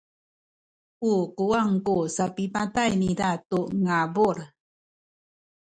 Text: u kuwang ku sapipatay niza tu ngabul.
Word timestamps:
u 1.11 1.13
kuwang 1.35 1.73
ku 1.85 1.95
sapipatay 2.15 2.91
niza 3.01 3.29
tu 3.49 3.59
ngabul. 3.83 4.37